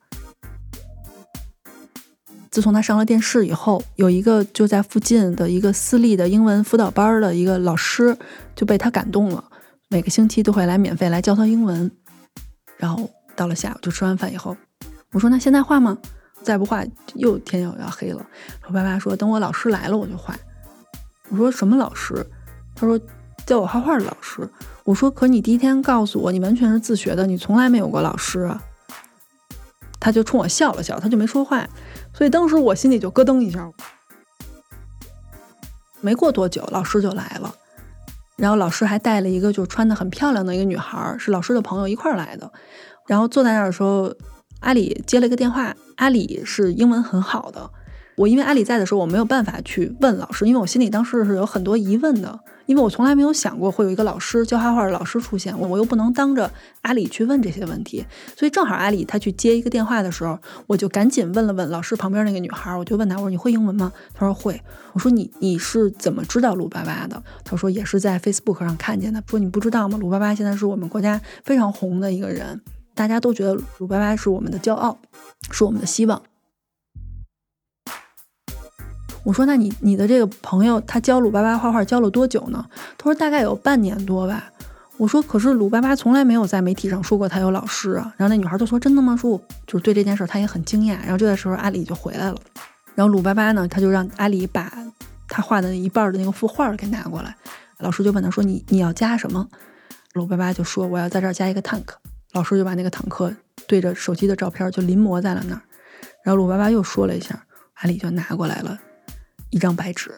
[2.49, 8.15] 自从他上了电视以后，有一个就在附近的一个私立的英文辅导班的一个老师
[8.55, 9.43] 就被他感动了，
[9.89, 11.91] 每个星期都会来免费来教他英文。
[12.77, 14.55] 然后到了下午就吃完饭以后，
[15.12, 15.97] 我说：“那现在画吗？
[16.43, 16.83] 再不画
[17.15, 18.25] 又天又要黑了。”
[18.67, 20.36] 我爸爸说：“等我老师来了我就画。”
[21.34, 22.13] 我说：“什么老师？”
[22.76, 23.00] 他说
[23.43, 24.48] ：“教我画画的老师。”
[24.86, 28.63] 我说：“可你第一天告诉我你完全是自学的，你从来没有过老师啊。”
[30.00, 31.67] 他就冲我笑了笑，他就没说话。
[32.13, 33.67] 所以当时我心里就咯噔一下，
[36.02, 37.56] 没过多久，老师就来了，
[38.36, 42.52] 然后老师还带了一个就穿的很漂亮的一个女孩，是老师的朋友一块儿来的。
[43.08, 44.13] 然后坐在那儿的时候，
[44.60, 47.72] 阿里接了一个电话，阿里是英文很好的。
[48.15, 52.39] 我因为阿里在的时候，我没有办法去问老师，因为我心里当时是有很多疑问的。
[52.65, 56.49] 因为我从来没有想过会有一个老师教画画的老师出现，我又不能当着
[56.84, 58.06] 阿里去问这些问题，
[58.38, 63.91] 所以正好阿里他去接一个电话的时候，我就赶紧问了问老师旁边那个女孩，我就问她，我说你会英文吗？
[64.13, 64.62] 她说会。
[64.93, 67.21] 我说你你是怎么知道鲁巴巴的？
[67.43, 69.21] 她说也是在 Facebook 上看见的。
[69.28, 69.97] 说你不知道吗？
[69.97, 72.62] 鲁巴巴现在是我们国家非常红的一个人，
[72.95, 74.97] 大家都觉得鲁巴巴是我们的骄傲，
[75.52, 76.23] 是我们的希望。
[79.23, 82.65] 我说：“那你你的这个朋友他教鲁巴巴画画教了多久呢？”
[82.97, 84.51] 他说：“大概有半年多吧。”
[84.97, 92.37] 我说：“可是鲁巴巴从来没有在媒体上说过他有老师啊。”然后那女孩就说：“真的吗？”说：“我就是对这件事他也很惊讶。”然后这个时候阿里就回来了，
[92.95, 94.71] 然后鲁巴巴呢他就让阿里把
[95.27, 97.35] 他画的一半的那个幅画给拿过来。
[97.79, 99.48] 老师就问他说：“你你要加什么？”
[100.13, 101.98] 鲁巴巴就说：“我要在这儿加一个坦克。”
[102.33, 103.33] 老师就把那个坦克
[103.67, 105.62] 对着手机的照片就临摹在了那儿。
[106.23, 107.43] 然后鲁巴巴又说了一下，
[107.75, 108.77] 阿里就拿过来了。
[109.54, 110.10] 一张白纸，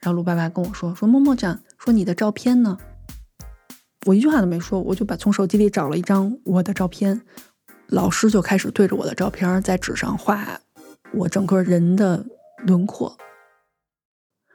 [0.00, 2.78] 然后鲁爸爸跟我说：“说默默讲，说你的照片呢？”
[4.06, 7.20] 我一句话都没说，我就把从手机里找了一张我的照片，
[7.88, 10.62] 老师就开始对着我的照片在纸上画
[11.12, 12.24] 我整个人的
[12.66, 13.18] 轮廓。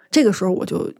[0.09, 0.91] 这个时候我就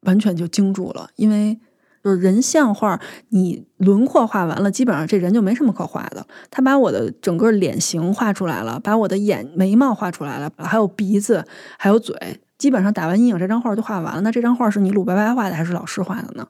[0.00, 1.60] 完全就惊住了，因为
[2.04, 3.00] 就是人像画，
[3.30, 6.26] 你轮廓画完了，基本上这人就没什么可画的。
[6.50, 11.46] 他把我的整个脸型画出来了，把我的眼眉毛画出来了，还有鼻子，
[11.78, 14.20] 还有嘴，基本上打完阴影，这张画就画完了。
[14.20, 16.46] 那这张画是你鲁白白画的还是老师画的呢？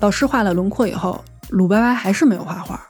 [0.00, 2.80] 老师画了轮廓以后，鲁白白还是没有画画。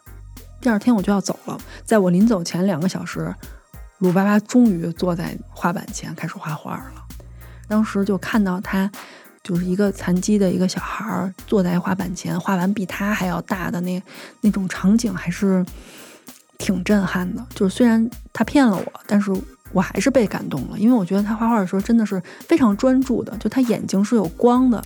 [0.60, 3.34] 第二天我就要走了，在我临走前两个小时，
[3.98, 7.02] 鲁白白终于坐在画板前开始画画了。
[7.66, 8.90] 当时就看到他，
[9.44, 14.02] 就是一个残疾的一个小孩儿坐在画板前画完比他还要大的那
[14.40, 15.64] 那种场景，还是
[16.56, 17.46] 挺震撼的。
[17.54, 19.30] 就是虽然他骗了我，但是
[19.72, 24.82] 我还是被感动了，因为我觉得他画画的时候真的是非常专注的，就他眼睛是有光的。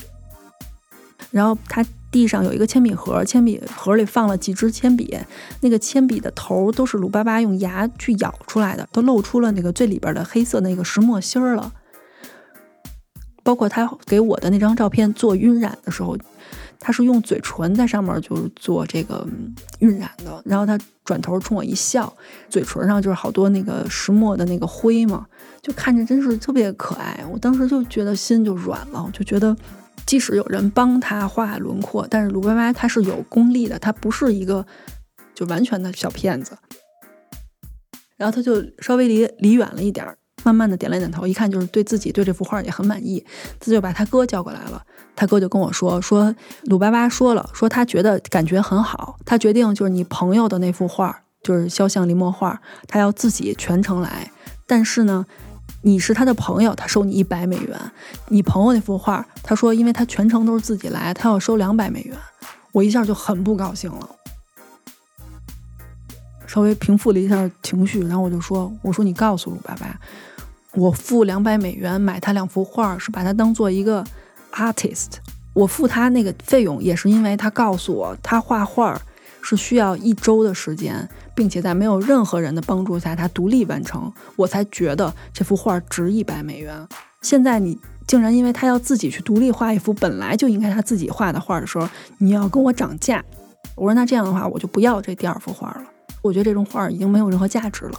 [1.31, 5.17] 然后他地上有一个铅笔盒，铅笔盒里放了几支铅笔，
[5.61, 11.73] 那个铅笔的头都是鲁巴巴用牙去咬出来的，都露出了那个最里边的黑色那个石墨芯儿了。
[13.49, 16.15] 包括他给我的那张照片做晕染的时候，
[16.79, 19.27] 他是用嘴唇在上面就是做这个
[19.79, 22.13] 晕染的，然后他转头冲我一笑，
[22.51, 25.27] 嘴唇上就是好多那个石墨的那个灰嘛，
[25.63, 27.25] 就看着真是特别可爱。
[27.33, 29.57] 我当时就觉得心就软了，就觉得。
[30.05, 34.67] 即使有人帮他画轮廓，但是鲁歪歪他是有功力的，他不是一个
[35.35, 36.57] 就完全的小骗子。
[38.19, 43.24] 然后他就稍微离离远了一点儿，慢慢的点了点头，一看就是对自己对这幅画也很满意，
[43.59, 44.82] 他就把他哥叫过来了。
[45.14, 46.34] 他哥就跟我说说
[46.64, 54.30] 鲁巴巴说了，说他觉得感觉很好，他决定就是你朋友的那幅画，就是肖像临摹画，他要自己全程来，
[54.66, 55.26] 但是呢。
[55.82, 57.78] 你是他的朋友，他收你一百美元。
[58.28, 62.16] 你朋友那幅画，他说因为他全程都是自己来，他要收两百美元。
[62.72, 64.11] 我一下就很不高兴了，
[66.49, 70.01] 稍微平复了一下情绪，然后我就说：“我说你告诉鲁爸爸，
[70.79, 74.05] 我付两百美元买他两幅画，是把他当做一个
[74.53, 75.14] artist。
[75.53, 79.01] 我付他那个费用，也是因为他告诉我，他画画
[79.43, 86.89] 是需要一周的时间。”并且在没有任何人的帮助下，他独立完成，我才觉得这幅画值一百美元。
[87.22, 93.24] 现在你竟然因为他要自己去独立画一幅本来就应该他自己画的画的时候，你要跟我涨价。
[93.76, 95.83] 我说那这样的话，我就不要这第二幅画了。
[96.22, 97.93] 我觉得这种画已经没有任何价值了。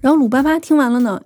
[0.00, 1.20] 然后鲁巴巴听完了呢，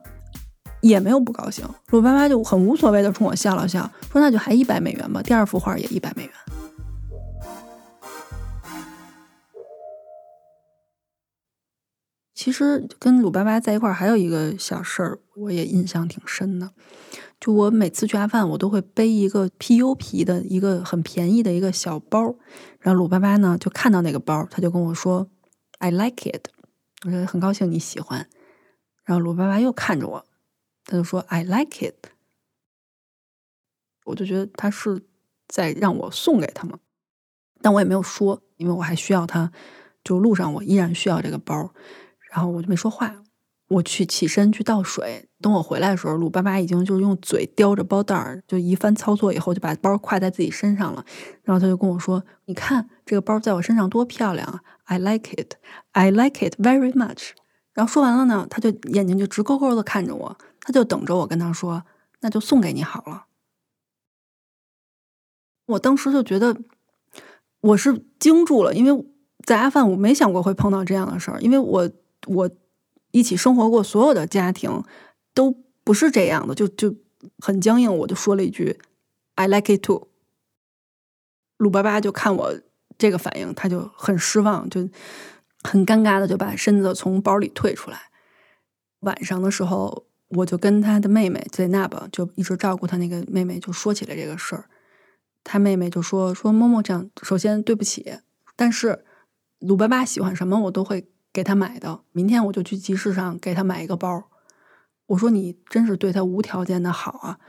[0.80, 1.64] 也没有不高兴。
[1.90, 6.32] 鲁巴巴就很无所谓的冲我笑了笑，说那就还一百美元吧，第二幅画也一百美元。
[12.34, 16.72] 其实跟鲁巴巴在一块儿还有一个小事儿，我也印象挺深的。
[17.40, 22.34] 就我每次去阿富汗，我都会背一个 PU 皮的一个很便宜的一个小包。
[22.80, 25.28] 然后鲁巴巴呢就看到那个包，他就跟我说
[25.78, 26.48] ：“I like it。”
[27.06, 28.26] 我说很高兴你喜欢。
[29.04, 30.26] 然后鲁巴巴又看着我，
[30.84, 32.06] 他就说：“I like it。”
[34.06, 35.02] 我就觉得他是
[35.48, 36.78] 在让我送给他嘛，
[37.62, 39.52] 但我也没有说，因为我还需要他。
[40.02, 41.72] 就路上我依然需要这个包。
[42.30, 43.22] 然后我就没说话，
[43.68, 45.28] 我去起身去倒水。
[45.40, 51.04] 等我回来的时候，鲁巴巴已经就是用嘴叼着包袋儿，就一番操作以后，就把包挎在自己身上了。
[51.42, 55.54] 然后他就跟我说：“你看这个包在我身上多漂亮啊！I like it,
[55.92, 57.30] I like it very much。”
[57.74, 61.84] 然后说完了呢，他就眼睛就直勾勾的看着我，他就等着我跟他说
[62.20, 63.26] ：“那就送给你好了。”
[65.66, 66.56] 我当时就觉得
[67.60, 69.04] 我是惊住了，因为
[69.44, 71.90] 在阿富汗我没想过会碰到这样的事儿，因为我。
[72.26, 72.50] 我
[73.10, 74.82] 一起生活过所有的家庭
[75.34, 75.54] 都
[75.84, 76.96] 不是这样的，就就
[77.36, 77.94] 很僵硬。
[77.98, 78.80] 我就说了一句
[79.34, 80.08] “I like it too”。
[81.58, 82.58] 鲁巴巴就看我
[82.96, 84.88] 这个反应，他就很失望，就
[85.64, 87.98] 很尴尬的就把身子从包里退出来。
[89.00, 94.66] 晚上的时候，我就跟他的妹妹在那吧，就一直照顾他那个妹妹，就说起来这个事儿。
[95.42, 98.18] 他妹妹就说：“说默默这样，首先对不起，
[98.54, 99.04] 但是
[99.58, 104.30] 鲁巴巴喜欢什么，我都会。”给他买的，明天我就去集市上给他买一个包。
[105.06, 107.40] 我说你真是对他无条件的好啊。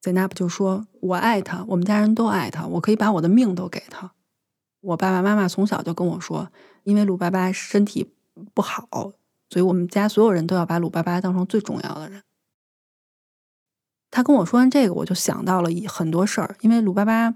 [0.00, 4.14] 在那不就说我爱他，我们家人都爱他，我可以把我的命都给他。
[4.80, 6.50] 我爸爸妈妈从小就跟我说，
[6.84, 8.12] 因为鲁巴巴身体
[8.54, 8.88] 不好，
[9.48, 12.22] 所以我们家所有人都要把鲁巴巴当成最重要的人。
[14.10, 17.34] 他跟我说完这个，我就想到了很多事儿，因为鲁巴巴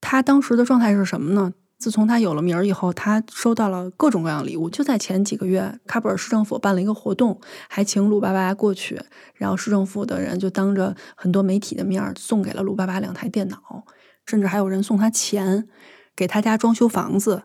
[0.00, 1.54] 他当时的状态是什么呢？
[1.76, 4.70] 自从他有了名儿以后，他收到了各种各样的礼物。
[4.70, 7.38] 就在前几个月，喀布尔市政府办了一个活动，
[7.68, 8.98] 还请鲁巴巴过去，
[9.34, 13.84] 然后市政府的人就当着很多媒体的面送给了鲁巴巴两台电脑，
[14.26, 15.68] 甚至还有人送他钱，
[16.14, 17.44] 给他家装修房子。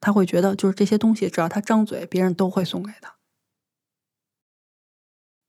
[0.00, 3.16] 他会觉得，就是这些东西，只要他张嘴，别人都会送给他。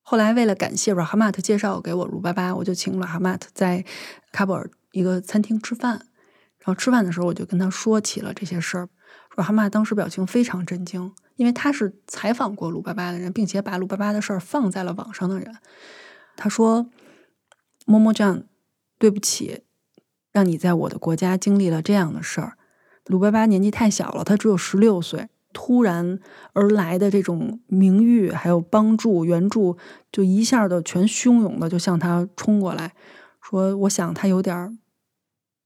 [0.01, 3.85] 后来为了感谢 Rahmat 介绍给我鲁巴巴，我就请 Rahmat 在
[4.33, 6.07] 喀布尔一个餐厅吃饭。
[6.59, 8.89] 然后吃饭的时候，我就跟他说起了这些事儿。
[9.35, 15.55] Rahmat 当时表情非常震惊，因为他是采访过鲁巴巴的人，并且把鲁巴巴的事儿放在了网上的人。
[16.35, 16.89] 他说
[17.87, 18.43] ：“摸摸酱，
[18.99, 19.63] 对不起，
[20.31, 22.57] 让你在我的国家经历了这样的事儿。
[23.05, 26.17] 鲁巴巴年纪太小了，他只有十六岁。”突然
[26.53, 29.77] 而来的这种名誉，还有帮助援助，
[30.09, 32.93] 就一下的全汹涌的就向他冲过来，
[33.41, 34.71] 说：“我想他有点儿，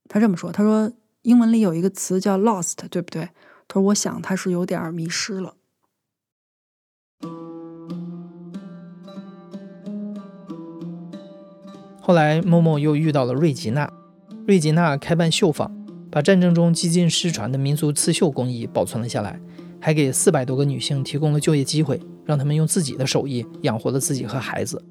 [0.10, 0.92] 他这么说，他说
[1.22, 3.30] 英文里有一个词叫 lost，对不对？
[3.68, 5.54] 他说我想他是有点迷失了。”
[12.02, 13.88] 后来，某某又遇到了瑞吉娜，
[14.48, 15.72] 瑞吉娜开办绣坊，
[16.12, 19.40] 把战争中几近失传的民族刺绣工艺保存了下来。
[19.82, 24.84] 还给四百多个女性提供了就业机会，让他们用自己的手艺养活了自己和孩子。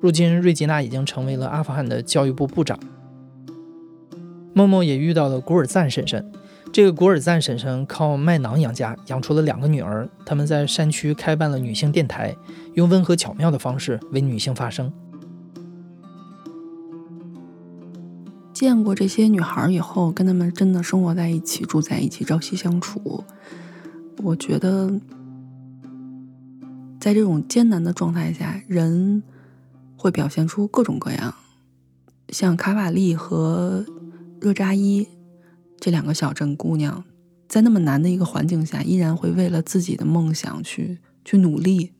[0.00, 2.78] 如今，瑞吉娜已经成为了阿富汗的教育部部长。
[4.52, 6.30] 默默也遇到了古尔赞婶婶，
[6.70, 10.08] 这个古尔赞婶婶靠卖馕养家，养出了两个女儿。
[10.26, 12.34] 他们在山区开办了女性电台，
[12.74, 14.92] 用温和巧妙的方式为女性发声。
[18.62, 23.24] 见过这些女孩以后，跟她们真的生活在一起，住在一起，朝夕相处。
[24.18, 25.00] 我觉得，
[27.00, 29.24] 在这种艰难的状态下，人
[29.96, 31.34] 会表现出各种各样。
[32.28, 33.84] 像卡瓦利和
[34.40, 35.08] 热扎伊
[35.80, 37.02] 这两个小镇姑娘，
[37.48, 41.90] 在那么难的一个环境下，依然会为了自己的梦想去去努力。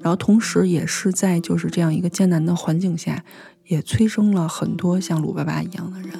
[0.00, 3.22] 然后，同时也是在就是这样一个艰难的环境下，
[3.66, 6.10] 也催生了很多像鲁巴巴一样的人。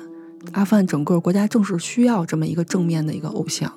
[0.53, 3.73] 阿富汗整个国家正是需要这么一个正面的一个偶像。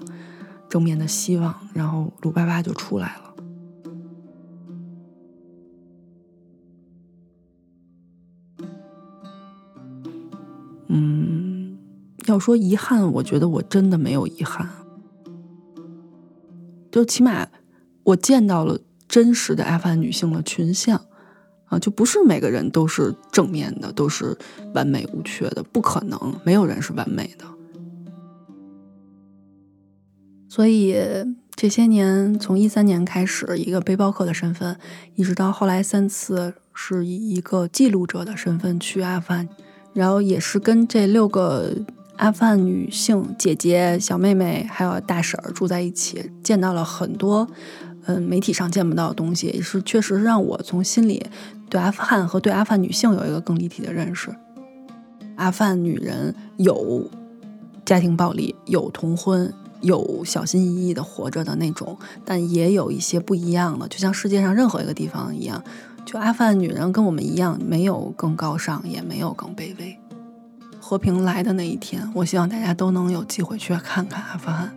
[0.70, 3.24] 正面的希望，然后鲁巴巴就出来了。
[10.90, 11.78] 嗯，
[12.26, 14.70] 要说遗憾，我觉得我真的没有遗憾。
[16.92, 17.48] 就起码
[18.04, 21.06] 我见到了真实的阿富汗女性的群像
[21.68, 24.38] 啊，就不是每个人都是正面的，都是
[24.74, 27.46] 完美无缺的，不可能，没有人是完美的。
[30.50, 30.96] 所以
[31.56, 34.78] 这些年，从一三年开始，一个背包客的身份，
[35.16, 39.48] 一直到后来三次是以一个记录者的身份去阿富汗，
[39.94, 41.76] 然后也是跟这六个
[42.16, 47.48] 阿富汗女性姐姐、小妹妹还有大婶儿住在一起，见到了很多
[48.06, 51.24] 嗯媒体上见不到的东西，也是确实让我从心里
[51.70, 54.30] 对阿富汗和对阿富汗女性有一个更立体的认识。
[55.36, 57.10] 阿富汗女人有
[57.86, 59.54] 家庭暴力，有童婚。
[59.82, 61.96] 有小心翼翼的活着的那种，
[62.26, 65.64] 但也有一些不一样的，就像世界上任何一个地方一样。
[66.04, 69.96] 就阿富汗女人跟我们一样，没有更高尚，也没有更卑微。
[70.80, 74.77] 和平来的那一天，我希望大家都能有机会去看看阿富汗。